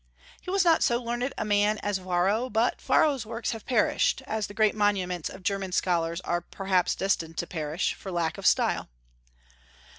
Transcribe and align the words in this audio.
He 0.41 0.49
was 0.49 0.65
not 0.65 0.81
so 0.81 0.99
learned 0.99 1.31
a 1.37 1.45
man 1.45 1.77
as 1.83 1.99
Varro; 1.99 2.49
but 2.49 2.81
Varro's 2.81 3.23
works 3.23 3.51
have 3.51 3.67
perished, 3.67 4.23
as 4.25 4.47
the 4.47 4.53
great 4.55 4.73
monuments 4.73 5.29
of 5.29 5.43
German 5.43 5.71
scholars 5.73 6.19
are 6.21 6.41
perhaps 6.41 6.95
destined 6.95 7.37
to 7.37 7.45
perish, 7.45 7.93
for 7.93 8.11
lack 8.11 8.39
of 8.39 8.47
style. 8.47 8.89